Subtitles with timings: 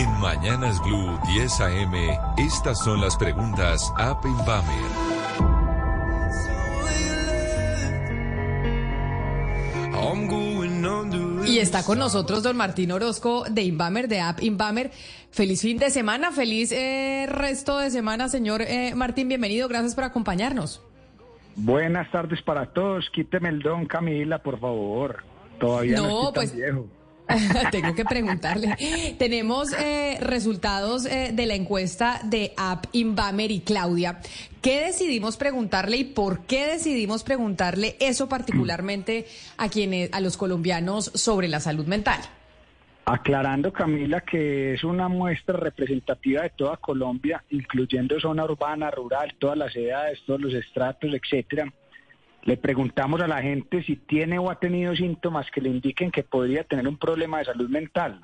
[0.00, 1.94] En Mañanas Blue 10 AM,
[2.38, 4.90] estas son las preguntas App Invamer.
[11.46, 14.90] Y está con nosotros don Martín Orozco de Inbamer, de App Inbamer.
[15.30, 19.28] Feliz fin de semana, feliz eh, resto de semana, señor eh, Martín.
[19.28, 20.82] Bienvenido, gracias por acompañarnos.
[21.56, 23.10] Buenas tardes para todos.
[23.10, 25.24] Quíteme el don, Camila, por favor.
[25.58, 26.86] Todavía no, No, estoy tan pues- viejo.
[27.70, 28.76] Tengo que preguntarle.
[29.18, 34.20] Tenemos eh, resultados eh, de la encuesta de App Inbamer y Claudia.
[34.62, 41.10] ¿Qué decidimos preguntarle y por qué decidimos preguntarle eso particularmente a quienes, a los colombianos
[41.14, 42.20] sobre la salud mental?
[43.06, 49.56] Aclarando, Camila, que es una muestra representativa de toda Colombia, incluyendo zona urbana, rural, todas
[49.56, 51.72] las edades, todos los estratos, etcétera.
[52.44, 56.22] Le preguntamos a la gente si tiene o ha tenido síntomas que le indiquen que
[56.22, 58.22] podría tener un problema de salud mental.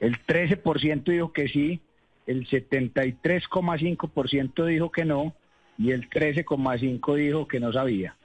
[0.00, 1.80] El 13% dijo que sí,
[2.26, 5.36] el 73,5% dijo que no
[5.78, 8.16] y el 13,5% dijo que no sabía.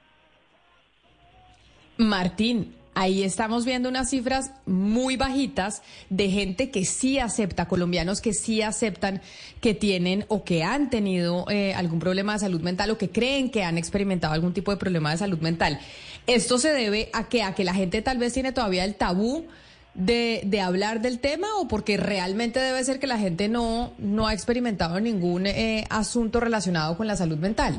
[1.98, 8.32] Martín, ahí estamos viendo unas cifras muy bajitas de gente que sí acepta, colombianos que
[8.32, 9.20] sí aceptan
[9.60, 13.50] que tienen o que han tenido eh, algún problema de salud mental o que creen
[13.50, 15.78] que han experimentado algún tipo de problema de salud mental.
[16.26, 19.44] ¿Esto se debe a que, a que la gente tal vez tiene todavía el tabú
[19.92, 24.32] de, hablar del tema o porque realmente debe ser que la gente no, no ha
[24.32, 27.78] experimentado ningún eh, asunto relacionado con la salud mental?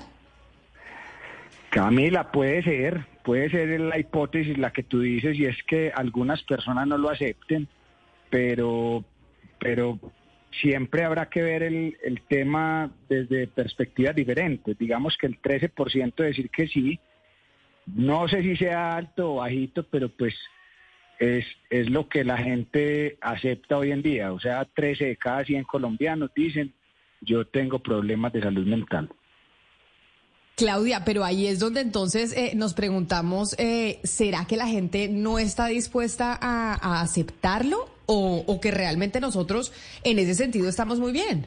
[1.77, 6.41] Camila, puede ser, puede ser la hipótesis la que tú dices y es que algunas
[6.41, 7.67] personas no lo acepten,
[8.31, 9.05] pero,
[9.59, 9.99] pero
[10.59, 14.75] siempre habrá que ver el, el tema desde perspectivas diferentes.
[14.75, 16.99] Digamos que el 13% decir que sí,
[17.85, 20.33] no sé si sea alto o bajito, pero pues
[21.19, 24.33] es, es lo que la gente acepta hoy en día.
[24.33, 26.73] O sea, 13 de cada 100 colombianos dicen,
[27.21, 29.09] yo tengo problemas de salud mental.
[30.57, 35.37] Claudia, pero ahí es donde entonces eh, nos preguntamos, eh, ¿será que la gente no
[35.37, 39.71] está dispuesta a, aceptarlo o, o que realmente nosotros
[40.03, 41.45] en ese sentido estamos muy bien?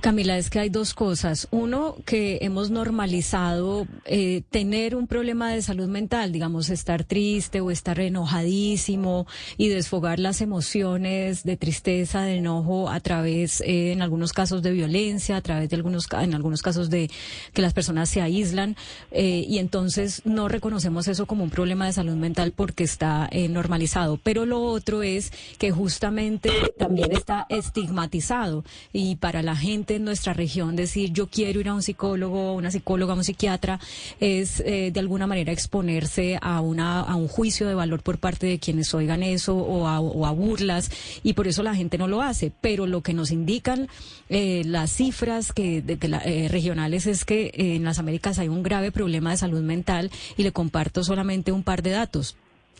[0.00, 1.46] Camila, es que hay dos cosas.
[1.50, 7.70] Uno, que hemos normalizado eh, tener un problema de salud mental, digamos, estar triste o
[7.70, 9.26] estar enojadísimo
[9.58, 14.70] y desfogar las emociones de tristeza, de enojo a través, eh, en algunos casos, de
[14.72, 17.10] violencia, a través de algunos, en algunos casos de
[17.52, 18.76] que las personas se aíslan
[19.10, 24.18] eh, y entonces no reconocemos eso como un problema de salud mental porque está normalizado.
[24.22, 30.32] Pero lo otro es que justamente también está estigmatizado y para la gente en nuestra
[30.32, 33.78] región decir yo quiero ir a un psicólogo, una psicóloga, un psiquiatra
[34.20, 38.46] es eh, de alguna manera exponerse a una a un juicio de valor por parte
[38.46, 40.90] de quienes oigan eso o a, burlas
[41.22, 42.52] y por eso la gente no lo hace.
[42.60, 43.88] Pero lo que nos indican
[44.28, 48.48] eh, las cifras que de la- eh, regionales es que eh, en las Américas hay
[48.48, 52.36] un grave problema de salud mental y le comparto solamente un par de datos.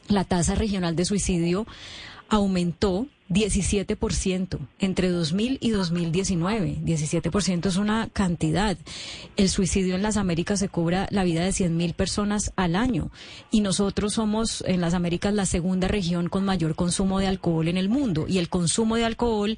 [0.09, 1.67] La tasa regional de suicidio
[2.29, 6.79] aumentó 17% entre 2000 y 2019.
[6.85, 8.77] 17% es una cantidad.
[9.37, 13.11] El suicidio en las Américas se cobra la vida de 100 mil personas al año
[13.51, 17.77] y nosotros somos en las Américas la segunda región con mayor consumo de alcohol en
[17.77, 19.57] el mundo y el consumo de alcohol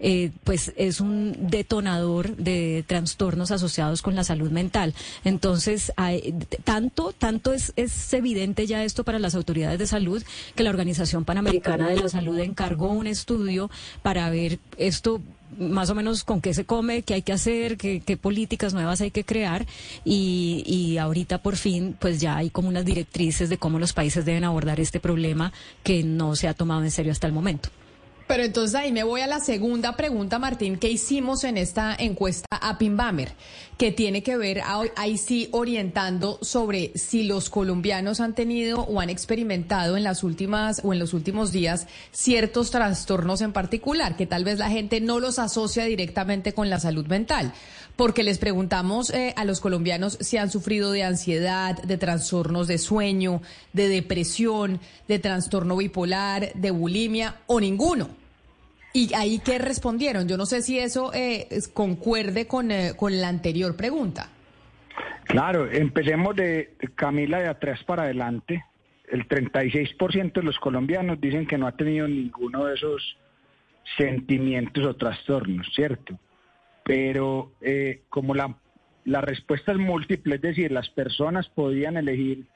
[0.00, 4.94] eh, pues es un detonador de trastornos asociados con la salud mental.
[5.24, 10.22] Entonces, hay- tanto, tanto es, es evidente ya esto para las autoridades de salud
[10.54, 13.70] que la Organización Panamericana de la Salud encargó un estudio
[14.02, 15.20] para ver esto
[15.58, 19.00] más o menos con qué se come, qué hay que hacer, qué, qué políticas nuevas
[19.00, 19.66] hay que crear
[20.04, 24.24] y, y ahorita por fin pues ya hay como unas directrices de cómo los países
[24.24, 25.52] deben abordar este problema
[25.82, 27.70] que no se ha tomado en serio hasta el momento.
[28.26, 32.46] Pero entonces ahí me voy a la segunda pregunta, Martín, que hicimos en esta encuesta
[32.50, 33.34] a Pimbamer,
[33.76, 34.62] que tiene que ver
[34.96, 40.80] ahí sí orientando sobre si los colombianos han tenido o han experimentado en las últimas
[40.84, 45.20] o en los últimos días ciertos trastornos en particular, que tal vez la gente no
[45.20, 47.52] los asocia directamente con la salud mental.
[47.96, 52.78] Porque les preguntamos eh, a los colombianos si han sufrido de ansiedad, de trastornos de
[52.78, 53.40] sueño,
[53.72, 58.13] de depresión, de trastorno bipolar, de bulimia o ninguno.
[58.96, 60.28] ¿Y ahí qué respondieron?
[60.28, 64.30] Yo no sé si eso eh, concuerde con, eh, con la anterior pregunta.
[65.24, 68.64] Claro, empecemos de Camila de atrás para adelante.
[69.10, 73.16] El 36% de los colombianos dicen que no ha tenido ninguno de esos
[73.96, 76.16] sentimientos o trastornos, ¿cierto?
[76.84, 78.56] Pero eh, como la,
[79.04, 82.46] la respuesta es múltiple, es decir, las personas podían elegir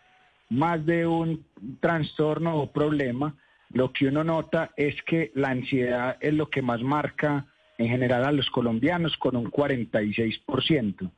[0.51, 1.45] más de un
[1.81, 3.35] trastorno o problema,
[3.71, 8.25] lo que uno nota es que la ansiedad es lo que más marca en general
[8.25, 11.11] a los colombianos con un 46%.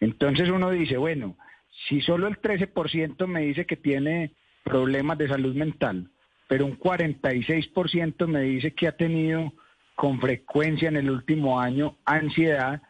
[0.00, 1.36] Entonces uno dice, bueno,
[1.88, 4.32] si solo el 13% me dice que tiene
[4.64, 6.10] problemas de salud mental,
[6.48, 9.52] pero un 46% me dice que ha tenido
[9.94, 12.82] con frecuencia en el último año ansiedad,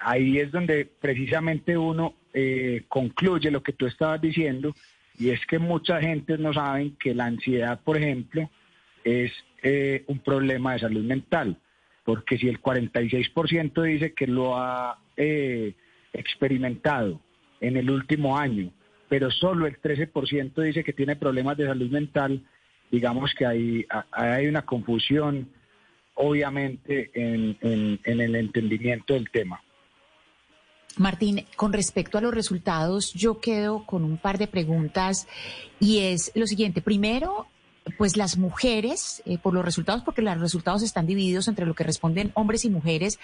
[0.00, 4.74] ahí es donde precisamente uno eh, concluye lo que tú estabas diciendo,
[5.18, 8.48] y es que mucha gente no saben que la ansiedad, por ejemplo,
[9.02, 9.32] es
[9.62, 11.56] eh, un problema de salud mental,
[12.04, 15.74] porque si el 46% dice que lo ha eh,
[16.12, 17.20] experimentado
[17.60, 18.70] en el último año,
[19.08, 22.44] pero solo el 13% dice que tiene problemas de salud mental,
[22.90, 25.48] digamos que hay, una confusión,
[26.14, 29.60] obviamente, en, en el entendimiento del tema.
[30.96, 35.28] Martín, con respecto a los resultados, yo quedo con un par de preguntas
[35.78, 36.82] y es lo siguiente.
[36.82, 37.46] Primero,
[37.96, 41.84] pues las mujeres, eh, por los resultados, porque los resultados están divididos entre lo que
[41.84, 43.18] responden hombres y mujeres.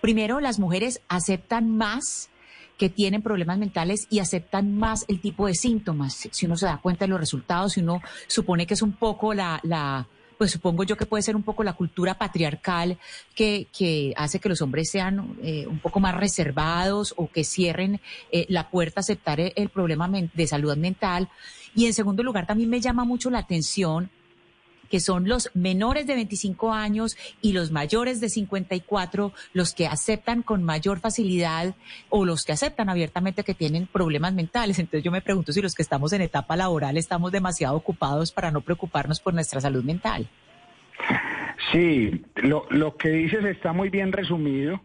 [0.00, 2.30] Primero, las mujeres aceptan más
[2.78, 6.28] que tienen problemas mentales y aceptan más el tipo de síntomas.
[6.30, 9.34] Si uno se da cuenta de los resultados, si uno supone que es un poco
[9.34, 10.08] la, la
[10.40, 12.96] pues supongo yo que puede ser un poco la cultura patriarcal
[13.34, 18.00] que, que hace que los hombres sean eh, un poco más reservados o que cierren
[18.32, 21.28] eh, la puerta a aceptar el, el problema de salud mental.
[21.74, 24.08] Y en segundo lugar, también me llama mucho la atención
[24.90, 30.42] que son los menores de 25 años y los mayores de 54 los que aceptan
[30.42, 31.74] con mayor facilidad
[32.10, 34.78] o los que aceptan abiertamente que tienen problemas mentales.
[34.78, 38.50] Entonces yo me pregunto si los que estamos en etapa laboral estamos demasiado ocupados para
[38.50, 40.28] no preocuparnos por nuestra salud mental.
[41.72, 44.80] Sí, lo, lo que dices está muy bien resumido.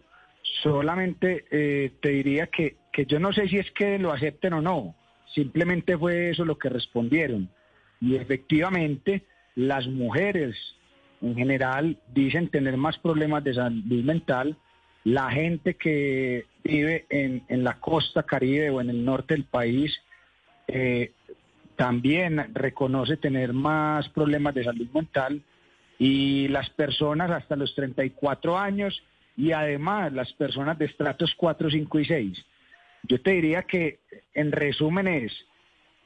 [0.61, 4.61] Solamente eh, te diría que, que yo no sé si es que lo acepten o
[4.61, 4.95] no.
[5.33, 7.49] Simplemente fue eso lo que respondieron.
[7.99, 9.25] Y efectivamente,
[9.55, 10.55] las mujeres
[11.21, 14.57] en general dicen tener más problemas de salud mental.
[15.03, 19.95] La gente que vive en, la costa caribe o en el norte del país
[20.67, 21.11] eh,
[21.75, 25.41] también reconoce tener más problemas de salud mental
[25.99, 29.01] y las personas hasta los 34 años
[29.37, 32.45] y además las personas de estratos 4, 5 y 6.
[33.03, 33.99] Yo te diría que
[34.33, 35.33] en resumen es,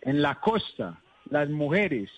[0.01, 0.99] en la costa,
[1.29, 2.09] las mujeres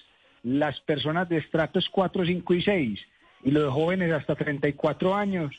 [0.43, 2.99] las personas de estratos 4, 5 y 6
[3.43, 5.51] y los jóvenes hasta 34 años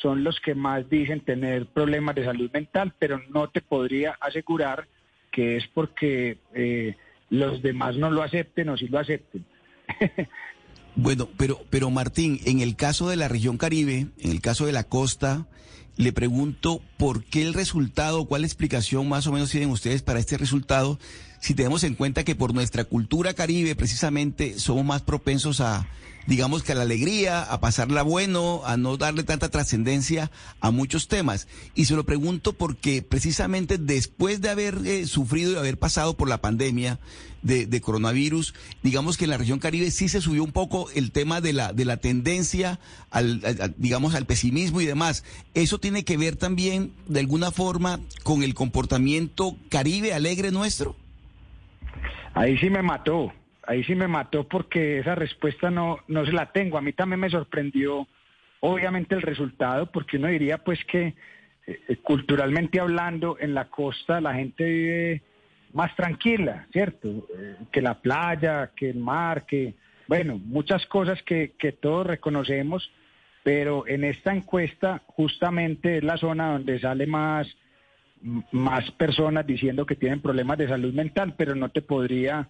[0.00, 4.86] son los que más dicen tener problemas de salud mental, pero no te podría asegurar
[5.30, 6.96] que es porque eh,
[7.30, 9.44] los demás no lo acepten o sí lo acepten.
[10.96, 14.72] bueno, pero, pero Martín, en el caso de la región Caribe, en el caso de
[14.72, 15.46] la costa,
[15.96, 20.36] le pregunto por qué el resultado, cuál explicación más o menos tienen ustedes para este
[20.38, 20.98] resultado,
[21.40, 25.86] si tenemos en cuenta que por nuestra cultura caribe precisamente somos más propensos a,
[26.26, 31.08] digamos que a la alegría, a pasarla bueno, a no darle tanta trascendencia a muchos
[31.08, 31.46] temas.
[31.74, 36.28] Y se lo pregunto porque precisamente después de haber eh, sufrido y haber pasado por
[36.28, 36.98] la pandemia
[37.42, 41.42] de, coronavirus, digamos que en la región Caribe sí se subió un poco el tema
[41.42, 45.24] de la, de la tendencia al, digamos, al pesimismo y demás.
[45.52, 50.96] ¿Eso tiene que ver también de alguna forma con el comportamiento caribe alegre nuestro?
[52.32, 53.30] Ahí sí me mató
[53.66, 56.78] ahí sí me mató porque esa respuesta no, no se la tengo.
[56.78, 58.06] A mí también me sorprendió,
[58.60, 61.14] obviamente, el resultado, porque uno diría pues que
[61.66, 65.22] eh, culturalmente hablando, en la costa la gente vive
[65.72, 67.26] más tranquila, ¿cierto?
[67.38, 69.74] Eh, que la playa, que el mar, que,
[70.06, 72.90] bueno, muchas cosas que, que todos reconocemos,
[73.44, 77.46] pero en esta encuesta justamente es la zona donde sale más
[78.52, 82.48] más personas diciendo que tienen problemas de salud mental, pero no te podría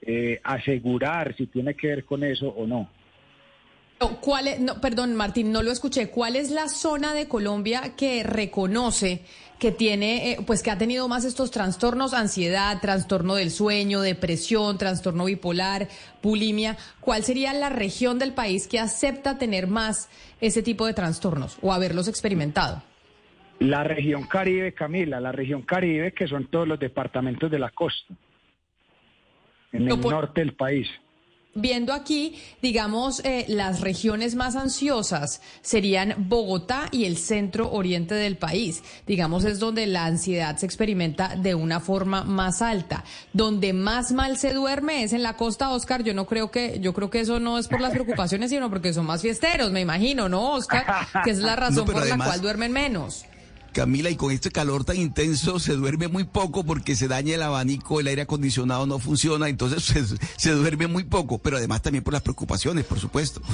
[0.00, 2.88] eh, asegurar si tiene que ver con eso o no.
[4.20, 6.08] ¿Cuál es, no, perdón, Martín, no lo escuché.
[6.10, 9.22] ¿Cuál es la zona de Colombia que reconoce
[9.58, 14.78] que tiene, eh, pues que ha tenido más estos trastornos, ansiedad, trastorno del sueño, depresión,
[14.78, 15.88] trastorno bipolar,
[16.22, 16.76] bulimia?
[17.00, 20.08] ¿Cuál sería la región del país que acepta tener más
[20.40, 22.84] ese tipo de trastornos o haberlos experimentado?
[23.58, 28.14] La región Caribe, Camila, la región Caribe, que son todos los departamentos de la costa
[29.72, 30.88] en el norte del país.
[31.60, 38.36] Viendo aquí, digamos, eh, las regiones más ansiosas serían Bogotá y el centro oriente del
[38.36, 38.82] país.
[39.06, 43.04] Digamos, es donde la ansiedad se experimenta de una forma más alta.
[43.32, 46.02] Donde más mal se duerme es en la costa, Oscar.
[46.02, 48.92] Yo no creo que, yo creo que eso no es por las preocupaciones, sino porque
[48.92, 50.86] son más fiesteros, me imagino, ¿no, Oscar?
[51.24, 53.27] Que es la razón por la cual duermen menos.
[53.72, 57.42] Camila, y con este calor tan intenso se duerme muy poco porque se daña el
[57.42, 62.12] abanico, el aire acondicionado no funciona, entonces se, duerme muy poco, pero además también por
[62.12, 63.40] las preocupaciones, por supuesto.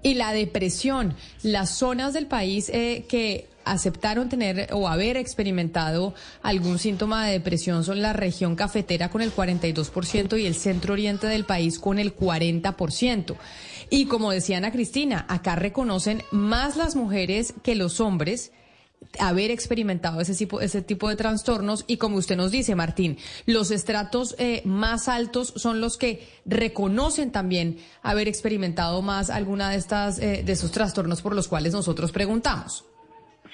[0.00, 6.78] Y la depresión, las zonas del país eh, que aceptaron tener o haber experimentado algún
[6.78, 11.44] síntoma de depresión son la región cafetera con el 42% y el centro oriente del
[11.44, 13.36] país con el 40%.
[13.90, 18.52] Y como decía Ana Cristina, acá reconocen más las mujeres que los hombres
[19.18, 23.70] haber experimentado ese tipo, ese tipo de trastornos y como usted nos dice, Martín, los
[23.70, 30.18] estratos eh, más altos son los que reconocen también haber experimentado más alguna de estas
[30.20, 32.84] eh, de esos trastornos por los cuales nosotros preguntamos.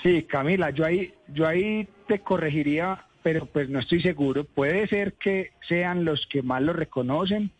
[0.02, 4.44] Sí, Camila, yo ahí yo ahí te corregiría, pero pues no estoy seguro.
[4.44, 7.50] Puede ser que sean los que más lo reconocen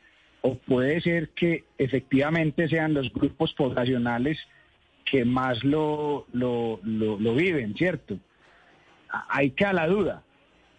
[0.43, 4.39] o puede ser que efectivamente sean los grupos poblacionales
[5.05, 8.19] que más lo, lo, lo, viven, ¿cierto?
[9.29, 10.23] Hay que a la duda.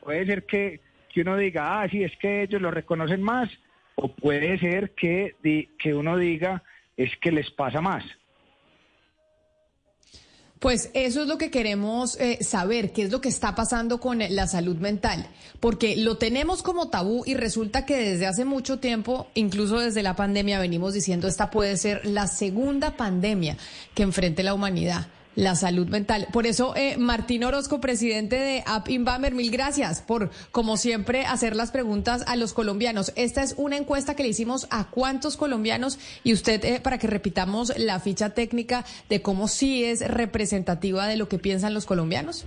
[0.02, 0.82] Puede ser que,
[1.14, 3.50] que uno diga, ah, sí, es que ellos lo reconocen más,
[3.96, 5.36] o puede ser que,
[5.78, 6.64] que uno diga,
[6.98, 8.04] es que les pasa más.
[10.66, 14.18] Pues eso es lo que queremos eh, saber, qué es lo que está pasando con
[14.28, 15.28] la salud mental,
[15.60, 20.16] porque lo tenemos como tabú y resulta que desde hace mucho tiempo, incluso desde la
[20.16, 23.58] pandemia, venimos diciendo esta puede ser la segunda pandemia
[23.94, 25.06] que enfrente la humanidad
[25.36, 26.28] la salud mental.
[26.32, 31.56] Por eso, eh, Martín Orozco, presidente de App Inbamer, mil gracias por, como siempre, hacer
[31.56, 33.14] las preguntas a los colombianos.
[33.16, 37.08] Esta es una encuesta que le hicimos a cuántos colombianos y usted, eh, para que
[37.08, 42.46] repitamos la ficha técnica de cómo sí es representativa de lo que piensan los colombianos.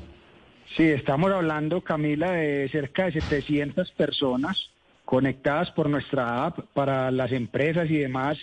[0.77, 4.57] Sí, estamos hablando, Camila, de cerca de 700 personas
[5.05, 8.39] conectadas por nuestra app para las empresas y demás.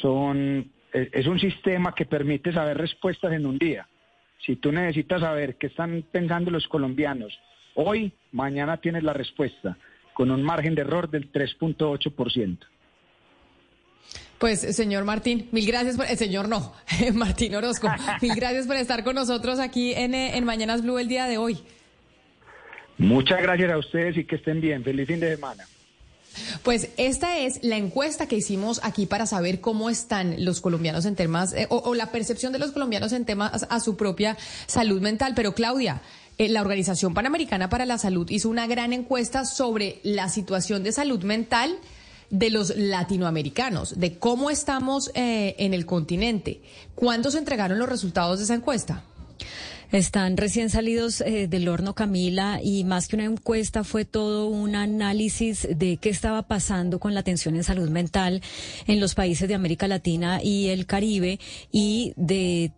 [0.00, 3.86] Son es un sistema que permite saber respuestas en un día.
[4.44, 7.32] Si tú necesitas saber qué están pensando los colombianos,
[7.74, 9.76] hoy, mañana tienes la respuesta,
[10.14, 12.58] con un margen de error del 3.8%.
[14.38, 16.74] Pues, señor Martín, mil gracias por, el señor no,
[17.14, 17.88] Martín Orozco,
[18.20, 21.62] mil gracias por estar con nosotros aquí en, en Mañanas Blue el día de hoy.
[22.98, 24.84] Muchas gracias a ustedes y que estén bien.
[24.84, 25.64] Feliz fin de semana.
[26.62, 31.16] Pues esta es la encuesta que hicimos aquí para saber cómo están los colombianos en
[31.16, 34.36] temas, eh, o, la percepción de los colombianos en temas a, su propia
[34.66, 35.32] salud mental.
[35.34, 36.02] Pero Claudia,
[36.38, 40.92] eh, la Organización Panamericana para la Salud hizo una gran encuesta sobre la situación de
[40.92, 41.78] salud mental
[42.30, 46.62] de los latinoamericanos, de cómo estamos eh, en el continente.
[46.94, 49.04] ¿Cuándo se entregaron los resultados de esa encuesta?
[49.92, 54.74] Están recién salidos eh, del horno Camila y más que una encuesta fue todo un
[54.74, 58.40] análisis de qué estaba pasando con la atención en salud mental
[58.86, 61.38] en los países de América Latina y el Caribe
[61.70, 62.72] y de,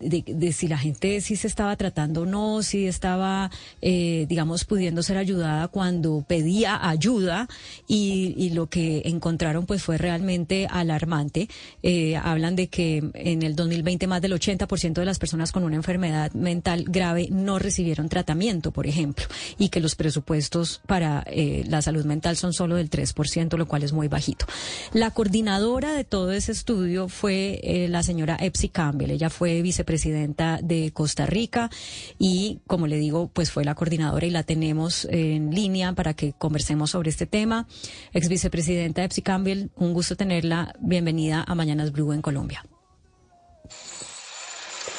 [0.52, 3.49] si la gente sí se estaba tratando o no, si estaba,
[3.80, 7.47] eh, digamos, pudiendo ser ayudada cuando pedía ayuda
[7.87, 11.49] y, y, lo que encontraron pues fue realmente alarmante.
[11.85, 15.76] Eh, hablan de que en el 2020 más del 80% de las personas con una
[15.76, 19.25] enfermedad mental grave no recibieron tratamiento, por ejemplo,
[19.58, 23.82] y que los presupuestos para eh, la salud mental son solo del 3%, lo cual
[23.82, 24.46] es muy bajito.
[24.92, 29.11] La coordinadora de todo ese estudio fue eh, la señora Epsi Campbell.
[29.11, 31.70] Ella fue vicepresidenta de Costa Rica
[32.18, 36.32] y, como le digo, pues fue la coordinadora y la tenemos en línea para que
[36.32, 37.66] conversemos sobre este tema.
[38.12, 40.75] Ex vicepresidenta Epsi Campbell, un gusto tenerla.
[40.80, 42.64] Bienvenida a Mañanas Blue en Colombia.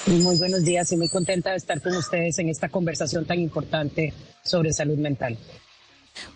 [0.07, 4.13] Muy buenos días y muy contenta de estar con ustedes en esta conversación tan importante
[4.43, 5.35] sobre salud mental.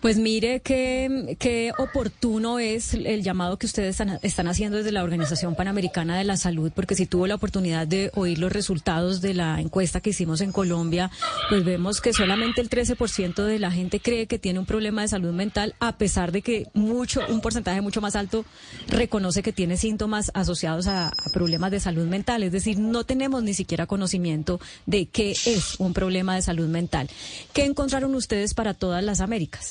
[0.00, 5.54] Pues mire qué, qué oportuno es el llamado que ustedes están, haciendo desde la Organización
[5.54, 9.60] Panamericana de la Salud, porque si tuvo la oportunidad de oír los resultados de la
[9.60, 11.10] encuesta que hicimos en Colombia,
[11.48, 15.08] pues vemos que solamente el 13% de la gente cree que tiene un problema de
[15.08, 18.44] salud mental, a pesar de que mucho, un porcentaje mucho más alto
[18.88, 22.42] reconoce que tiene síntomas asociados a, a problemas de salud mental.
[22.42, 27.08] Es decir, no tenemos ni siquiera conocimiento de qué es un problema de salud mental.
[27.52, 29.69] ¿Qué encontraron ustedes para todas las Américas?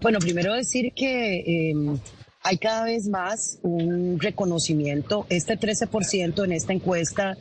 [0.00, 1.98] Bueno, primero decir que em,
[2.42, 5.26] hay cada vez más un reconocimiento.
[5.28, 7.36] Este 13% en esta encuesta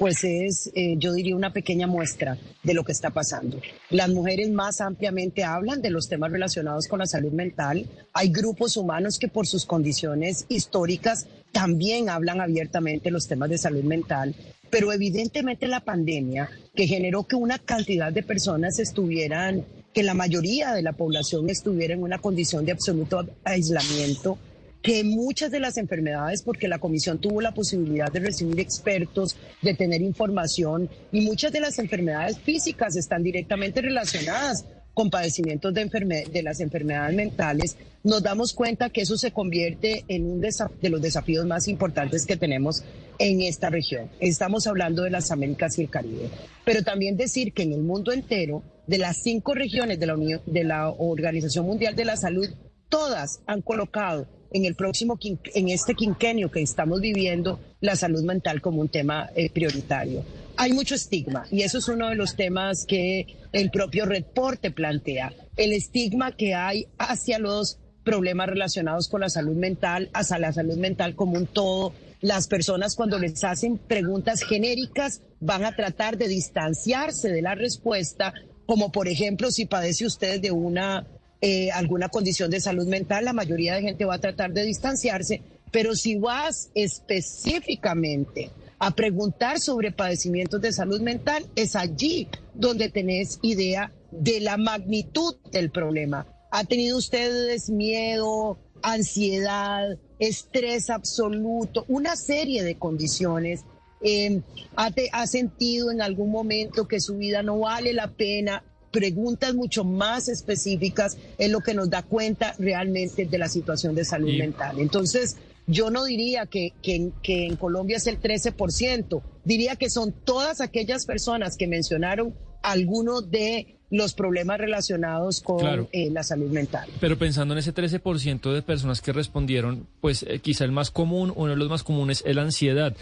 [0.00, 3.60] pues es, eh, yo diría, una pequeña muestra de lo que está pasando.
[3.90, 7.86] Las mujeres más ampliamente hablan de los temas relacionados con la salud mental.
[8.14, 13.84] Hay grupos humanos que por sus condiciones históricas también hablan abiertamente los temas de salud
[13.84, 14.34] mental.
[14.70, 20.72] Pero evidentemente la pandemia, que generó que una cantidad de personas estuvieran, que la mayoría
[20.72, 24.38] de la población estuviera en una condición de absoluto aislamiento,
[24.82, 29.74] que muchas de las enfermedades, porque la comisión tuvo la posibilidad de recibir expertos, de
[29.74, 36.60] tener información, y muchas de las enfermedades físicas están directamente relacionadas con padecimientos de, las
[36.60, 40.48] enfermedades mentales, nos damos cuenta que eso se convierte en uno
[40.80, 42.82] de los desafíos más importantes que tenemos
[43.18, 44.10] en esta región.
[44.20, 46.30] Estamos hablando de las Américas y el Caribe.
[46.64, 51.64] Pero también decir que en el mundo entero, de las cinco regiones de la, Organización
[51.64, 52.48] Mundial de la Salud,
[52.88, 58.60] todas han colocado en el próximo en este quinquenio que estamos viviendo la salud mental
[58.60, 60.24] como un tema eh, prioritario.
[60.56, 65.34] Hay mucho estigma y eso es uno de los temas que el propio reporte plantea,
[65.56, 70.76] el estigma que hay hacia los problemas relacionados con la salud mental, hacia la salud
[70.76, 71.94] mental como un todo.
[72.22, 78.34] Las personas cuando les hacen preguntas genéricas van a tratar de distanciarse de la respuesta,
[78.70, 81.04] como por ejemplo si padece usted de una
[81.40, 85.42] eh, alguna condición de salud mental, la mayoría de gente va a tratar de distanciarse,
[85.72, 93.40] pero si vas específicamente a preguntar sobre padecimientos de salud mental, es allí donde tenés
[93.42, 96.28] idea de la magnitud del problema.
[96.52, 103.64] ¿Ha tenido ustedes miedo, ansiedad, estrés absoluto, una serie de condiciones?
[104.02, 104.40] Eh,
[104.76, 108.64] ¿ha, ¿Ha sentido en algún momento que su vida no vale la pena?
[108.90, 114.04] preguntas mucho más específicas es lo que nos da cuenta realmente de la situación de
[114.04, 114.78] salud mental.
[114.78, 120.60] Entonces, yo no diría que, que, en Colombia es el 13%, diría que son todas
[120.60, 126.88] aquellas personas que mencionaron algunos de los problemas relacionados con eh, la salud mental.
[127.00, 131.32] Pero pensando en ese 13% de personas que respondieron, pues eh, quizá el más común,
[131.34, 132.96] uno de los más comunes es la ansiedad.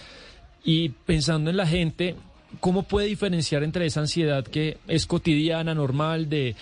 [0.65, 2.17] Y pensando en la gente,
[2.61, 6.57] ¿Cómo puede diferenciar entre esa ansiedad que es cotidiana, normal, de,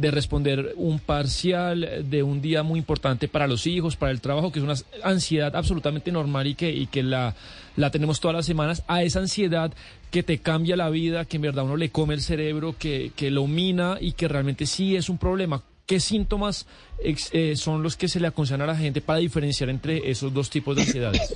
[0.00, 4.60] responder un parcial, de un día muy importante para los hijos, para el trabajo, que
[4.60, 7.34] es una ansiedad absolutamente normal y que, y que la,
[7.74, 9.72] la tenemos todas las semanas, a esa ansiedad
[10.12, 13.32] que te cambia la vida, que en verdad uno le come el cerebro, que, que
[13.32, 15.64] lo mina y que realmente sí es un problema?
[15.86, 16.66] ¿Qué síntomas
[17.02, 20.48] eh, son los que se le aconsejan a la gente para diferenciar entre esos dos
[20.50, 21.34] tipos de ansiedades?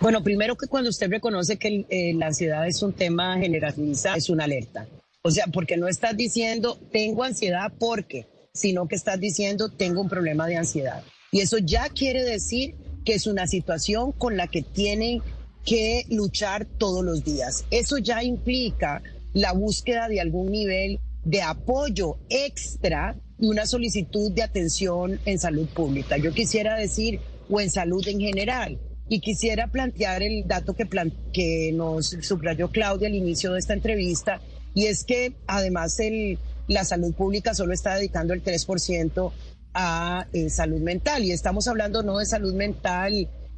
[0.00, 4.30] Bueno, primero que cuando usted reconoce que eh, la ansiedad es un tema generalizado, es
[4.30, 4.86] una alerta.
[5.22, 10.08] O sea, porque no estás diciendo tengo ansiedad porque, sino que estás diciendo tengo un
[10.08, 11.02] problema de ansiedad.
[11.32, 15.20] Y eso ya quiere decir que es una situación con la que tienen
[15.64, 17.64] que luchar todos los días.
[17.70, 19.02] Eso ya implica
[19.34, 25.66] la búsqueda de algún nivel de apoyo extra y una solicitud de atención en salud
[25.66, 26.16] pública.
[26.16, 28.78] Yo quisiera decir, o en salud en general.
[29.08, 30.86] Y quisiera plantear el dato que,
[31.32, 34.40] que nos subrayó Claudia al inicio de esta entrevista,
[34.74, 39.32] y es que además el, la salud pública solo está dedicando el 3%
[39.74, 43.28] a eh, salud mental, y estamos hablando no de salud mental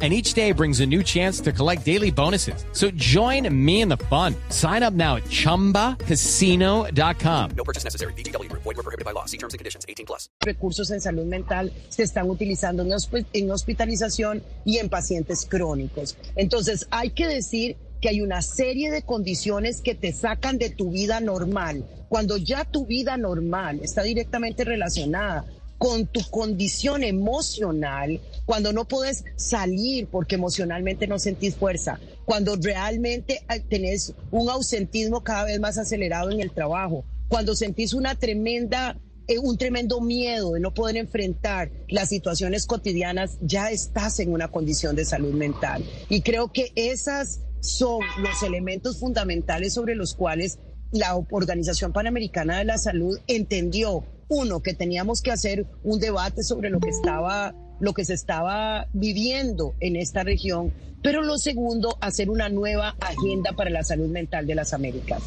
[0.00, 2.64] and each day brings a new chance to collect daily bonuses.
[2.72, 4.34] So join me in the fun.
[4.48, 7.50] Sign up now at ChumbaCasino.com.
[7.54, 8.14] No purchase necessary.
[8.14, 8.50] BGW.
[8.52, 9.26] Void were prohibited by law.
[9.26, 9.84] See terms and conditions.
[9.86, 10.30] 18 plus.
[10.40, 12.90] Recursos en salud mental se están utilizando en,
[13.34, 16.16] en hospitalización y en pacientes crónicos.
[16.36, 20.90] Entonces, hay que decir que hay una serie de condiciones que te sacan de tu
[20.90, 21.84] vida normal.
[22.08, 25.44] Cuando ya tu vida normal está directamente relacionada
[25.78, 33.42] con tu condición emocional, cuando no puedes salir porque emocionalmente no sentís fuerza, cuando realmente
[33.48, 38.96] eh, tenés un ausentismo cada vez más acelerado en el trabajo, cuando sentís una tremenda
[39.30, 44.48] eh, un tremendo miedo de no poder enfrentar las situaciones cotidianas, ya estás en una
[44.48, 45.84] condición de salud mental.
[46.08, 50.58] Y creo que esas son los elementos fundamentales sobre los cuales
[50.90, 56.70] la Organización Panamericana de la Salud entendió uno, que teníamos que hacer un debate sobre
[56.70, 62.30] lo que estaba lo que se estaba viviendo en esta región, pero lo segundo, hacer
[62.30, 65.22] una nueva agenda para la salud mental de las Américas.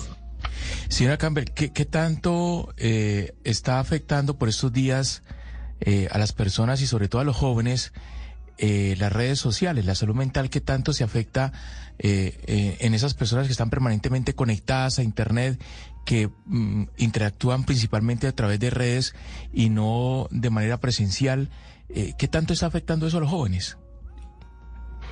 [0.87, 5.23] Señora Campbell, ¿qué, tanto eh, está afectando por estos días
[5.81, 7.91] eh, a las personas y sobre todo a los jóvenes
[8.59, 11.51] eh, las redes sociales, la salud mental, qué tanto se afecta
[11.99, 15.61] en esas personas que están permanentemente conectadas a Internet,
[16.05, 19.15] que mm, interactúan principalmente a través de redes
[19.53, 21.49] y no de manera presencial?
[22.17, 23.77] ¿Qué tanto está afectando eso a los jóvenes?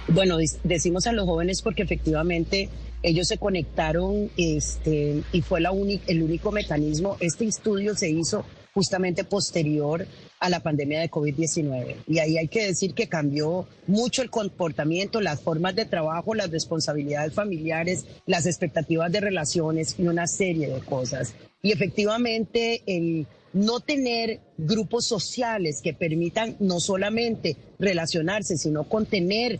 [0.08, 2.70] Bueno, decimos a los jóvenes porque efectivamente
[3.04, 5.72] ellos se conectaron este, y fue la
[6.08, 7.18] el único mecanismo.
[7.20, 10.08] Este estudio se hizo justamente posterior
[10.40, 11.96] a la pandemia de COVID-19.
[12.08, 16.52] Y ahí hay que decir que cambió mucho el comportamiento, las formas de trabajo, las
[16.52, 21.34] responsabilidades familiares, las expectativas de relaciones y una serie de cosas.
[21.62, 29.60] Y efectivamente el no tener grupos sociales que permitan no solamente relacionarse, sino contener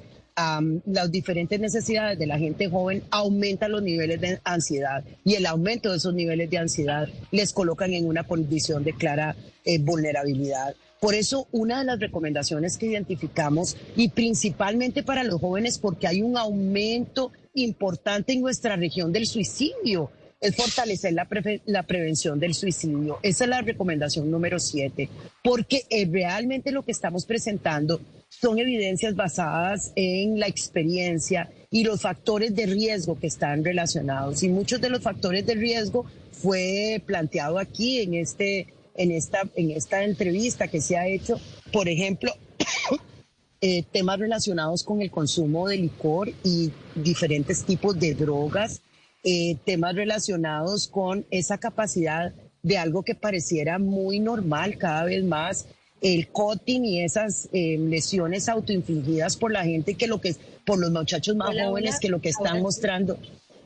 [0.86, 5.92] las diferentes necesidades de la gente joven aumenta los niveles de ansiedad y el aumento
[5.92, 10.76] de esos niveles de ansiedad les colocan en una condición de clara eh, vulnerabilidad.
[11.00, 16.22] Por eso, una de las recomendaciones que identificamos, y principalmente para los jóvenes, porque hay
[16.22, 21.28] un aumento importante en nuestra región del suicidio, es fortalecer la,
[21.66, 23.20] la, prevención del suicidio.
[23.22, 25.08] Esa es la recomendación número siete,
[25.44, 32.02] porque eh, realmente lo que estamos presentando son evidencias basadas en la experiencia y los
[32.02, 34.42] factores de riesgo que están relacionados.
[34.42, 39.72] Y muchos de los factores de riesgo fue planteado aquí en, este, en, esta, en
[39.72, 41.40] esta entrevista que se ha hecho.
[41.72, 42.34] Por ejemplo,
[43.62, 48.82] eh, temas relacionados con el consumo de licor y diferentes tipos de drogas,
[49.24, 55.68] eh, temas relacionados con esa capacidad de algo que pareciera muy normal cada vez más
[56.02, 60.92] el cutting y esas eh, lesiones autoinfligidas por la gente que lo que por los
[60.92, 63.18] muchachos más jóvenes que lo que están mostrando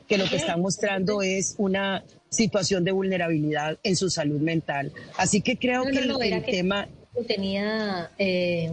[0.06, 4.92] que lo que están mostrando es una situación de vulnerabilidad en su salud mental.
[5.16, 6.88] Así que creo que el, tema
[7.26, 8.70] tenía eh,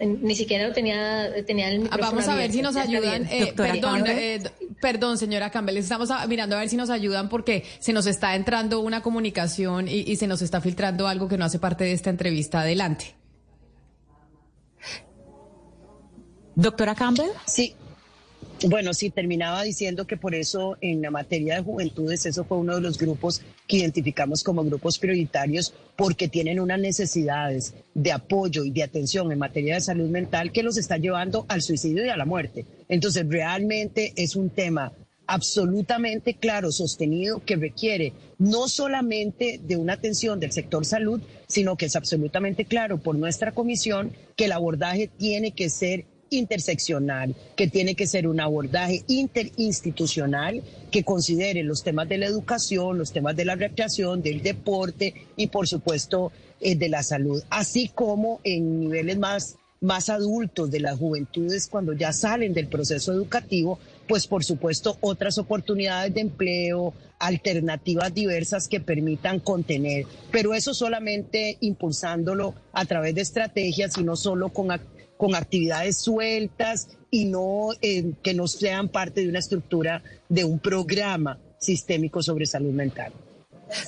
[0.00, 3.26] ni siquiera lo tenía, tenía el ah, Vamos a ver si nos ayudan.
[3.30, 4.42] Eh, perdón, eh,
[4.80, 8.80] perdón, señora Campbell, estamos mirando a ver si nos ayudan porque se nos está entrando
[8.80, 12.10] una comunicación y, y se nos está filtrando algo que no hace parte de esta
[12.10, 12.60] entrevista.
[12.60, 13.14] Adelante.
[16.54, 17.30] Doctora Campbell.
[17.46, 17.74] Sí,
[18.68, 22.74] bueno, sí, terminaba diciendo que por eso en la materia de juventudes, eso fue uno
[22.74, 28.70] de los grupos que identificamos como grupos prioritarios porque tienen unas necesidades de apoyo y
[28.70, 32.16] de atención en materia de salud mental que los está llevando al suicidio y a
[32.16, 32.66] la muerte.
[32.88, 34.92] Entonces, realmente es un tema
[35.26, 41.86] absolutamente claro, sostenido, que requiere no solamente de una atención del sector salud, sino que
[41.86, 47.94] es absolutamente claro por nuestra comisión que el abordaje tiene que ser interseccional, que tiene
[47.94, 53.44] que ser un abordaje interinstitucional que considere los temas de la educación, los temas de
[53.44, 59.18] la recreación, del deporte y por supuesto eh, de la salud, así como en niveles
[59.18, 64.98] más, más adultos de las juventudes cuando ya salen del proceso educativo, pues por supuesto
[65.00, 73.14] otras oportunidades de empleo, alternativas diversas que permitan contener, pero eso solamente impulsándolo a través
[73.14, 74.70] de estrategias y no solo con
[75.20, 80.58] con actividades sueltas y no eh, que no sean parte de una estructura de un
[80.58, 83.12] programa sistémico sobre salud mental.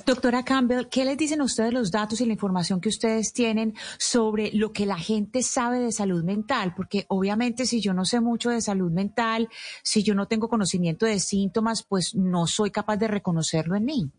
[0.05, 4.53] Doctora Campbell, ¿qué les dicen ustedes los datos y la información que ustedes tienen sobre
[4.53, 6.75] lo que la gente sabe de salud mental?
[6.77, 9.49] Porque obviamente si yo no sé mucho de salud mental,
[9.83, 14.11] si yo no tengo conocimiento de síntomas, pues no soy capaz de reconocerlo en mí.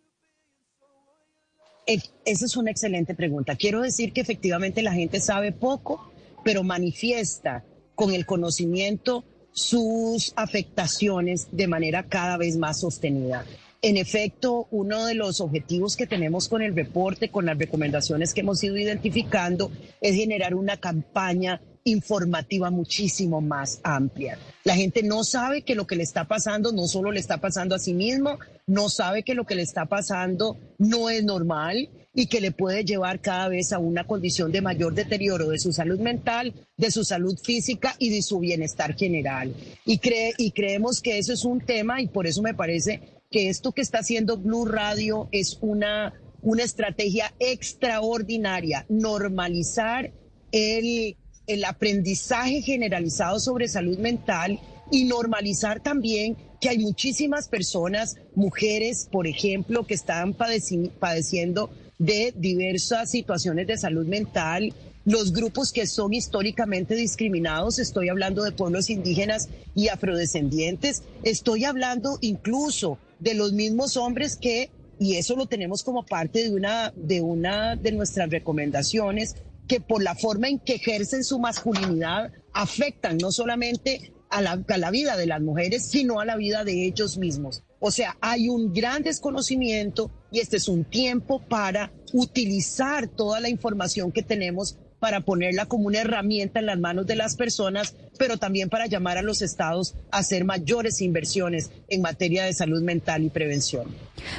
[1.86, 3.56] Eh, esa es una excelente pregunta.
[3.56, 6.13] Quiero decir que efectivamente la gente sabe poco
[6.44, 7.64] pero manifiesta
[7.96, 13.46] con el conocimiento sus afectaciones de manera cada vez más sostenida.
[13.82, 18.40] En efecto, uno de los objetivos que tenemos con el reporte, con las recomendaciones que
[18.42, 24.38] hemos ido identificando, es generar una campaña informativa muchísimo más amplia.
[24.64, 27.76] La gente no sabe que lo que le está pasando no solo le está pasando
[27.76, 32.28] a sí mismo, no sabe que lo que le está pasando no es normal y
[32.28, 36.00] que le puede llevar cada vez a una condición de mayor deterioro de su salud
[36.00, 39.56] mental, de su salud física y de su bienestar general.
[39.86, 43.50] Y, cree, y creemos que eso es un tema y por eso me parece que
[43.50, 50.12] esto que está haciendo Blue Radio es una, una estrategia extraordinaria, normalizar
[50.52, 54.60] el, el aprendizaje generalizado sobre salud mental
[54.92, 63.12] y normalizar también que hay muchísimas personas, mujeres, por ejemplo, que están padeciendo de diversas
[63.12, 64.74] situaciones de salud mental,
[65.06, 72.18] los grupos que son históricamente discriminados, estoy hablando de pueblos indígenas y afrodescendientes, estoy hablando
[72.22, 77.22] incluso de los mismos hombres que y eso lo tenemos como parte de una de,
[77.22, 79.36] una de nuestras recomendaciones,
[79.68, 84.78] que por la forma en que ejercen su masculinidad afectan no solamente a la, a
[84.78, 87.64] la vida de las mujeres, sino a la vida de ellos mismos.
[87.86, 93.50] O sea, hay un gran desconocimiento y este es un tiempo para utilizar toda la
[93.50, 98.38] información que tenemos para ponerla como una herramienta en las manos de las personas, pero
[98.38, 103.24] también para llamar a los estados a hacer mayores inversiones en materia de salud mental
[103.24, 103.88] y prevención.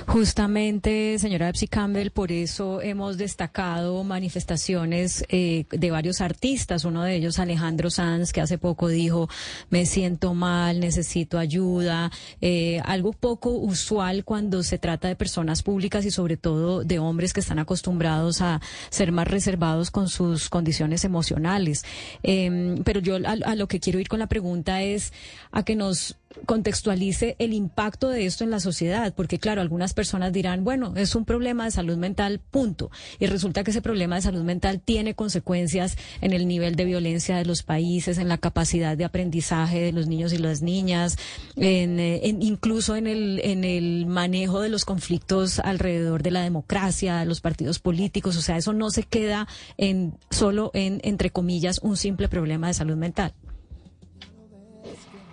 [0.07, 6.85] Justamente, señora Epsi Campbell, por eso hemos destacado manifestaciones eh, de varios artistas.
[6.85, 9.29] Uno de ellos, Alejandro Sanz, que hace poco dijo,
[9.71, 12.11] me siento mal, necesito ayuda.
[12.41, 17.33] Eh, algo poco usual cuando se trata de personas públicas y sobre todo de hombres
[17.33, 18.61] que están acostumbrados a
[18.91, 21.85] ser más reservados con sus condiciones emocionales.
[22.23, 25.13] Em, pero yo a lo que quiero ir con la pregunta es
[25.51, 30.33] a que nos contextualice el impacto de esto en la sociedad, porque claro, algunas personas
[30.33, 32.91] dirán, bueno, es un problema de salud mental, punto.
[33.19, 37.37] Y resulta que ese problema de salud mental tiene consecuencias en el nivel de violencia
[37.37, 41.17] de los países, en la capacidad de aprendizaje de los niños y las niñas,
[41.57, 47.19] en, eh, incluso en el, en el manejo de los conflictos alrededor de la democracia,
[47.19, 48.37] de los partidos políticos.
[48.37, 49.47] O sea, eso no se queda
[49.77, 53.35] en solo en, entre comillas, un simple problema de salud mental.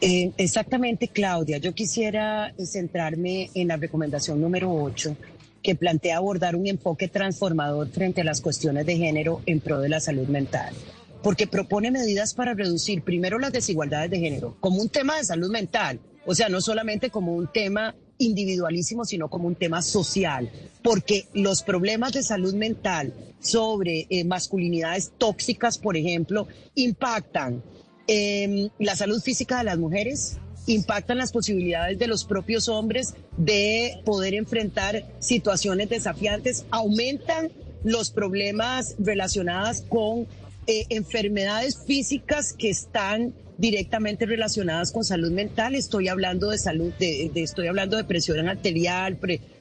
[0.02, 1.60] Eh, exactamente, Claudia.
[1.60, 5.16] Yo quisiera centrarme en la recomendación número 8,
[5.62, 9.90] que plantea abordar un enfoque transformador frente a las cuestiones de género en pro de
[9.90, 10.74] la salud mental,
[11.22, 15.52] porque propone medidas para reducir primero las desigualdades de género, como un tema de salud
[15.52, 20.50] mental, o sea, no solamente como un tema individualísimo, sino como un tema social,
[20.84, 27.62] porque los problemas de salud mental sobre eh, masculinidades tóxicas, por ejemplo, impactan
[28.08, 30.38] eh, la salud física de las mujeres,
[30.68, 37.52] impactan las posibilidades de los propios hombres de poder enfrentar situaciones desafiantes, aumentan
[37.84, 40.28] los problemas relacionados con
[40.68, 45.76] eh, enfermedades físicas que están directamente relacionadas con salud mental.
[45.76, 49.18] Estoy hablando de salud, de, estoy hablando de presión arterial,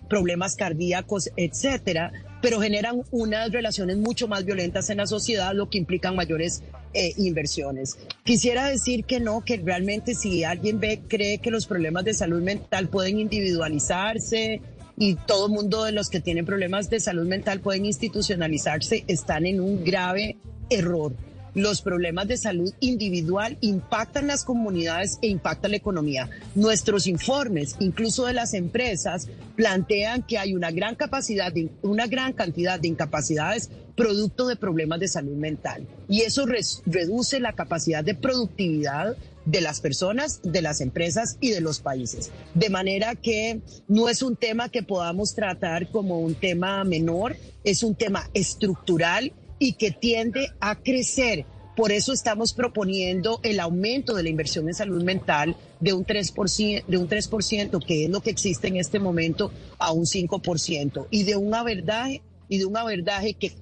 [0.08, 5.78] problemas cardíacos, etcétera, pero generan unas relaciones mucho más violentas en la sociedad, lo que
[5.78, 6.62] implica mayores
[6.94, 7.98] eh, inversiones.
[8.24, 12.42] Quisiera decir que no, que realmente si alguien ve, cree que los problemas de salud
[12.42, 14.60] mental pueden individualizarse
[14.96, 19.46] y todo el mundo de los que tienen problemas de salud mental pueden institucionalizarse, están
[19.46, 20.36] en un grave
[20.68, 21.12] error
[21.54, 26.30] los problemas de salud individual impactan las comunidades e impactan la economía.
[26.54, 32.78] Nuestros informes, incluso de las empresas, plantean que hay una gran capacidad, una gran cantidad
[32.78, 35.86] de incapacidades producto de problemas de salud mental.
[36.08, 41.60] Y eso reduce la capacidad de productividad de las personas, de las empresas y de
[41.60, 42.30] los países.
[42.54, 47.82] De manera que no es un tema que podamos tratar como un tema menor, es
[47.82, 51.44] un tema estructural y que tiende a crecer.
[51.76, 56.84] Por eso estamos proponiendo el aumento de la inversión en salud mental de un 3%,
[56.84, 61.22] de un 3% que es lo que existe en este momento, a un 5%, y
[61.22, 63.54] de un abordaje, y de un abordaje que,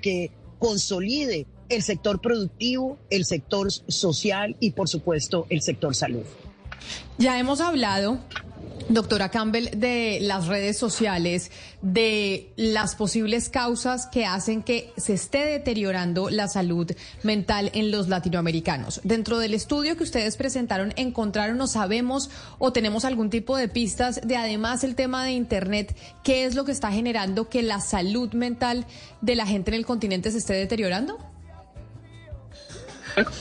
[0.00, 6.22] que consolide el sector productivo, el sector social y, por supuesto, el sector salud.
[7.18, 8.20] Ya hemos hablado
[8.88, 11.50] Doctora Campbell, de las redes sociales,
[11.82, 16.92] de las posibles causas que hacen que se esté deteriorando la salud
[17.24, 19.00] mental en los latinoamericanos.
[19.02, 24.20] Dentro del estudio que ustedes presentaron, ¿encontraron o sabemos o tenemos algún tipo de pistas
[24.22, 25.96] de además el tema de Internet?
[26.22, 28.86] ¿Qué es lo que está generando que la salud mental
[29.20, 31.18] de la gente en el continente se esté deteriorando?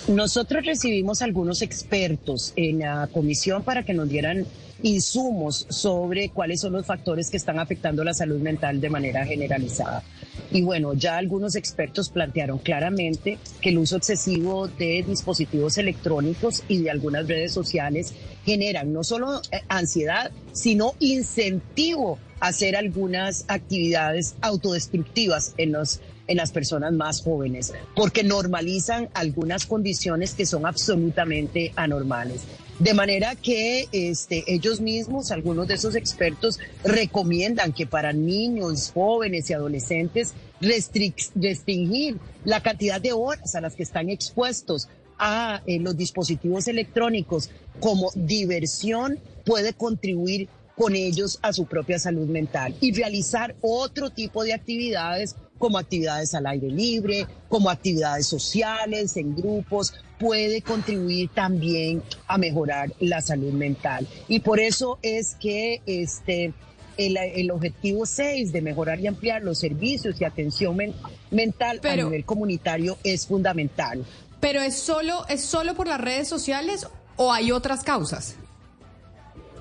[0.07, 4.45] Nosotros recibimos algunos expertos en la comisión para que nos dieran
[4.83, 10.03] insumos sobre cuáles son los factores que están afectando la salud mental de manera generalizada.
[10.51, 16.83] Y bueno, ya algunos expertos plantearon claramente que el uso excesivo de dispositivos electrónicos y
[16.83, 18.13] de algunas redes sociales
[18.45, 26.37] generan no solo eh, ansiedad, sino incentivo a hacer algunas actividades autodestructivas en los en
[26.37, 32.41] las personas más jóvenes, porque normalizan algunas condiciones que son absolutamente anormales.
[32.79, 39.49] De manera que este, ellos mismos, algunos de esos expertos, recomiendan que para niños, jóvenes
[39.49, 45.95] y adolescentes restringir la cantidad de horas a las que están expuestos a eh, los
[45.95, 53.55] dispositivos electrónicos como diversión puede contribuir con ellos a su propia salud mental y realizar
[53.61, 60.61] otro tipo de actividades como actividades al aire libre, como actividades sociales, en grupos, puede
[60.61, 64.07] contribuir también a mejorar la salud mental.
[64.27, 66.53] Y por eso es que este,
[66.97, 70.93] el, el objetivo 6 de mejorar y ampliar los servicios y atención men-
[71.31, 74.05] mental a nivel comunitario es fundamental.
[74.39, 78.35] Pero es solo, es solo por las redes sociales o hay otras causas?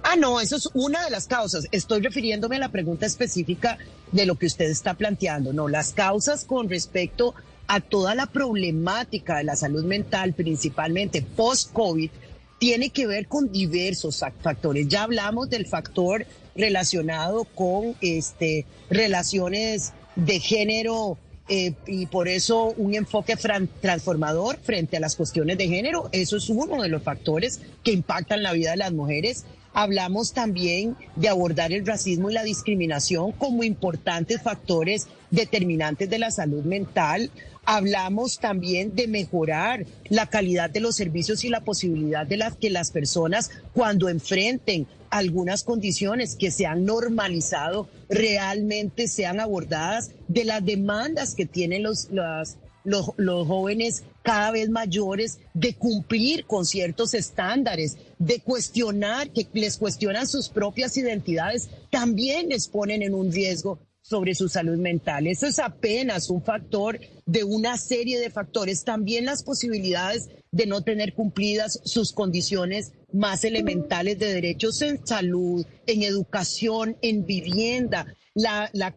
[0.07, 1.67] Ah, no, eso es una de las causas.
[1.73, 3.79] Estoy refiriéndome a la pregunta específica
[4.13, 5.53] de lo que usted está planteando.
[5.55, 7.35] No, las causas con respecto
[7.67, 12.11] a toda la problemática de la salud mental, principalmente post-COVID,
[12.59, 14.89] tiene que ver con diversos fac- factores.
[14.89, 21.17] Ya hablamos del factor relacionado con este, relaciones de género
[21.49, 23.37] eh, y por eso un enfoque
[23.81, 26.11] transformador frente a las cuestiones de género.
[26.13, 29.45] Eso es uno de los factores que impactan la vida de las mujeres.
[29.75, 36.31] Hablamos también de abordar el racismo y la discriminación como importantes factores determinantes de la
[36.31, 37.31] salud mental.
[37.65, 42.71] Hablamos también de mejorar la calidad de los servicios y la posibilidad de las que
[42.71, 50.65] las personas cuando enfrenten algunas condiciones que se han normalizado realmente sean abordadas de las
[50.65, 57.13] demandas que tienen los, las- los, los jóvenes cada vez mayores de cumplir con ciertos
[57.13, 63.79] estándares, de cuestionar, que les cuestionan sus propias identidades, también les ponen en un riesgo
[64.05, 65.27] sobre su salud mental.
[65.27, 68.85] Eso es apenas un factor de una serie de factores.
[68.85, 75.65] También las posibilidades de no tener cumplidas sus condiciones más elementales de derechos en salud,
[75.87, 78.07] en educación, en vivienda.
[78.35, 78.95] La, la,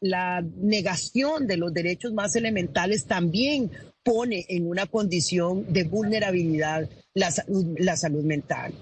[0.00, 3.70] la, negación de los derechos más elementales también
[4.02, 7.32] pone en una condición de vulnerabilidad la
[7.78, 8.72] la salud mental.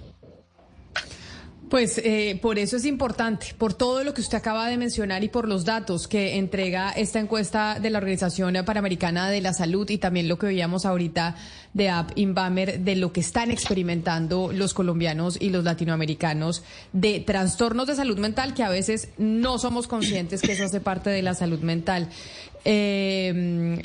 [1.71, 5.29] Pues eh, por eso es importante, por todo lo que usted acaba de mencionar y
[5.29, 9.99] por los datos que entrega esta encuesta de la Organización Panamericana de la Salud y
[9.99, 11.37] también lo que veíamos ahorita
[11.75, 16.63] de App Inbamer, de lo que están experimentando los colombianos y los latinoamericanos
[16.95, 21.11] de trastornos de salud mental que a veces no somos conscientes que eso hace parte
[21.11, 22.09] de la salud mental.
[22.65, 23.83] Eh,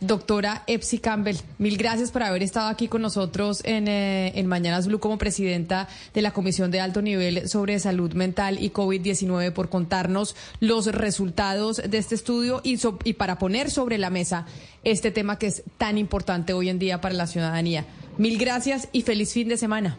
[0.00, 4.86] Doctora Epsi Campbell, mil gracias por haber estado aquí con nosotros en, eh, en Mañanas
[4.86, 9.70] Blue como presidenta de la Comisión de Alto Nivel sobre Salud Mental y COVID-19 por
[9.70, 14.44] contarnos los resultados de este estudio y, so- y para poner sobre la mesa
[14.84, 17.86] este tema que es tan importante hoy en día para la ciudadanía.
[18.18, 19.98] Mil gracias y feliz fin de semana.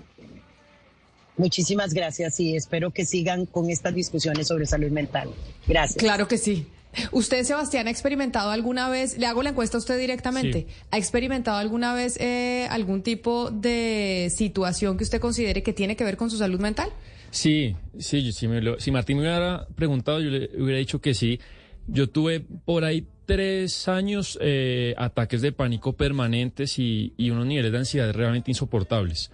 [1.38, 5.30] Muchísimas gracias y espero que sigan con estas discusiones sobre salud mental.
[5.68, 5.98] Gracias.
[6.04, 6.68] Claro que sí.
[7.12, 10.76] ¿Usted, Sebastián, ha experimentado alguna vez, le hago la encuesta a usted directamente, Sí.
[10.92, 16.04] ¿ha experimentado alguna vez eh, algún tipo de situación que usted considere que tiene que
[16.04, 16.90] ver con su salud mental?
[17.32, 21.14] Sí, sí, si, me lo- si Martín me hubiera preguntado, yo le hubiera dicho que
[21.14, 21.40] sí.
[21.88, 27.72] Yo tuve por ahí tres años eh, ataques de pánico permanentes y, y unos niveles
[27.72, 29.32] de ansiedad realmente insoportables.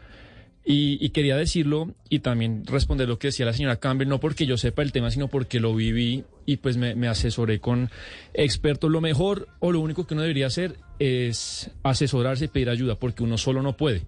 [0.66, 4.56] Y, quería decirlo y también responder lo que decía la señora Campbell, no porque yo
[4.56, 7.90] sepa el tema, sino porque lo viví y pues me, asesoré con
[8.34, 8.90] expertos.
[8.90, 13.24] Lo mejor o lo único que uno debería hacer es asesorarse y pedir ayuda, porque
[13.24, 14.04] uno solo no puede.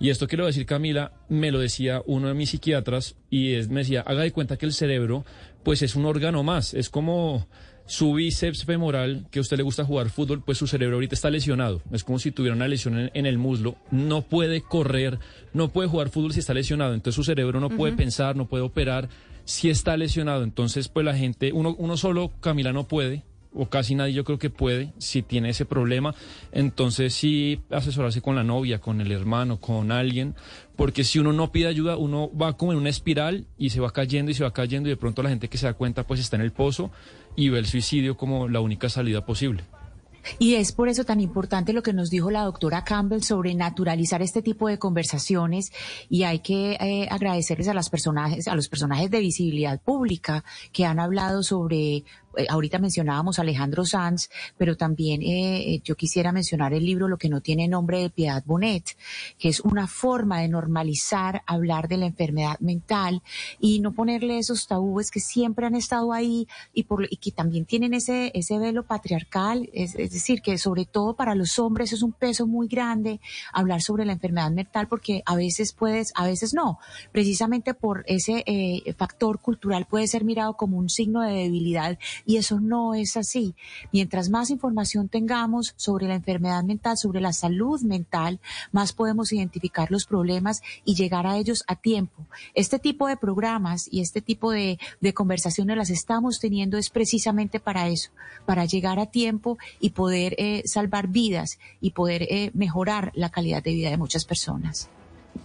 [0.00, 3.80] Y esto a decir Camila, me lo decía uno de mis psiquiatras y es, me
[3.80, 5.24] decía, haga de cuenta que el cerebro
[5.64, 7.48] pues es un órgano más, es como
[7.88, 11.30] su bíceps femoral, que a usted le gusta jugar fútbol, pues su cerebro ahorita está
[11.30, 11.82] lesionado.
[11.90, 13.76] Es como si tuviera una lesión en, en el muslo.
[13.90, 15.18] No puede correr,
[15.52, 16.94] no puede jugar fútbol si está lesionado.
[16.94, 19.08] Entonces su cerebro no puede pensar, no puede operar
[19.48, 20.44] si está lesionado.
[20.44, 23.24] Entonces, pues la gente, uno, uno solo, Camila, no puede.
[23.54, 26.14] O casi nadie yo creo que puede si tiene ese problema.
[26.52, 30.34] Entonces sí asesorarse con la novia, con el hermano, con alguien.
[30.76, 33.90] Porque si uno no pide ayuda, uno va como en una espiral y se va
[33.90, 36.20] cayendo y se va cayendo y de pronto la gente que se da cuenta pues
[36.20, 36.92] está en el pozo
[37.38, 39.62] y ve el suicidio como la única salida posible.
[40.40, 44.22] Y es por eso tan importante lo que nos dijo la doctora Campbell sobre naturalizar
[44.22, 45.72] este tipo de conversaciones
[46.10, 50.84] y hay que eh, agradecerles a las personajes, a los personajes de visibilidad pública que
[50.84, 52.02] han hablado sobre
[52.36, 57.08] eh, ahorita mencionábamos a Alejandro Sanz, pero también eh, eh, yo quisiera mencionar el libro
[57.08, 58.96] Lo que no tiene nombre de Piedad Bonet,
[59.38, 63.22] que es una forma de normalizar hablar de la enfermedad mental
[63.60, 67.64] y no ponerle esos tabúes que siempre han estado ahí y, por, y que también
[67.64, 72.12] tienen ese, ese velo patriarcal, es, decir, que sobre todo para los hombres es un
[72.12, 73.20] peso muy grande
[73.52, 76.78] hablar sobre la enfermedad mental porque a veces puedes, a veces no,
[77.12, 82.36] precisamente por ese eh, factor cultural puede ser mirado como un signo de debilidad y
[82.36, 83.54] eso no es así.
[83.92, 88.40] Mientras más información tengamos sobre la enfermedad mental, sobre la salud mental,
[88.72, 92.26] más podemos identificar los problemas y llegar a ellos a tiempo.
[92.54, 94.78] Este tipo de programas y este tipo de,
[95.14, 98.10] conversaciones las estamos teniendo es precisamente para eso,
[98.46, 103.62] para llegar a tiempo y poder eh, salvar vidas y poder eh, mejorar la calidad
[103.62, 104.90] de vida de muchas personas.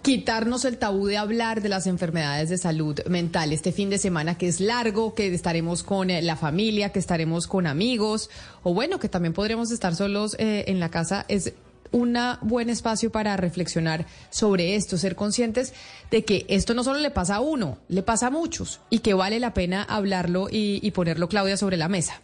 [0.01, 4.37] Quitarnos el tabú de hablar de las enfermedades de salud mental este fin de semana
[4.37, 8.29] que es largo, que estaremos con eh, la familia, que estaremos con amigos
[8.63, 11.25] o bueno, que también podremos estar solos eh, en la casa.
[11.27, 11.53] Es
[11.91, 15.73] un buen espacio para reflexionar sobre esto, ser conscientes
[16.11, 19.13] de que esto no solo le pasa a uno, le pasa a muchos y que
[19.13, 22.21] vale la pena hablarlo y, y ponerlo, Claudia, sobre la mesa.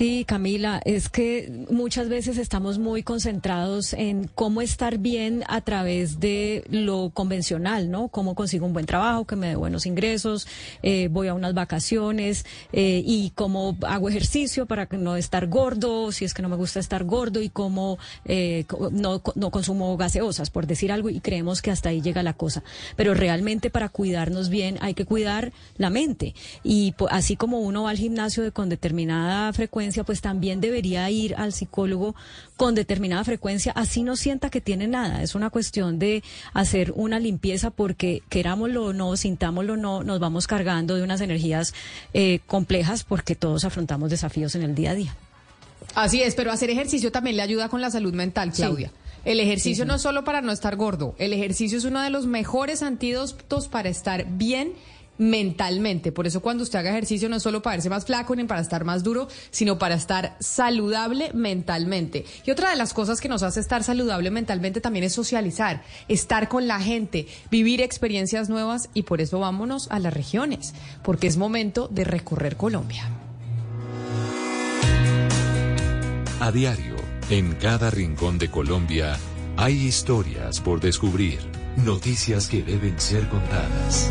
[0.00, 6.20] Sí, Camila, es que muchas veces estamos muy concentrados en cómo estar bien a través
[6.20, 8.08] de lo convencional, ¿no?
[8.08, 10.48] Cómo consigo un buen trabajo, que me dé buenos ingresos,
[10.82, 16.24] eh, voy a unas vacaciones eh, y cómo hago ejercicio para no estar gordo, si
[16.24, 20.66] es que no me gusta estar gordo y cómo eh, no, no consumo gaseosas, por
[20.66, 22.62] decir algo, y creemos que hasta ahí llega la cosa.
[22.96, 26.34] Pero realmente para cuidarnos bien hay que cuidar la mente
[26.64, 31.34] y así como uno va al gimnasio de, con determinada frecuencia, pues también debería ir
[31.36, 32.14] al psicólogo
[32.56, 35.22] con determinada frecuencia, así no sienta que tiene nada.
[35.22, 36.22] Es una cuestión de
[36.52, 41.20] hacer una limpieza porque querámoslo o no, sintámoslo o no, nos vamos cargando de unas
[41.20, 41.74] energías
[42.14, 45.16] eh, complejas porque todos afrontamos desafíos en el día a día.
[45.94, 48.92] Así es, pero hacer ejercicio también le ayuda con la salud mental, Claudia.
[49.24, 52.26] El ejercicio no es solo para no estar gordo, el ejercicio es uno de los
[52.26, 54.72] mejores antídotos para estar bien
[55.20, 56.12] mentalmente.
[56.12, 58.62] Por eso cuando usted haga ejercicio no es solo para verse más flaco ni para
[58.62, 62.24] estar más duro, sino para estar saludable mentalmente.
[62.46, 66.48] Y otra de las cosas que nos hace estar saludable mentalmente también es socializar, estar
[66.48, 71.36] con la gente, vivir experiencias nuevas y por eso vámonos a las regiones, porque es
[71.36, 73.10] momento de recorrer Colombia.
[76.40, 76.96] A diario,
[77.28, 79.18] en cada rincón de Colombia,
[79.58, 81.40] hay historias por descubrir,
[81.76, 84.10] noticias que deben ser contadas.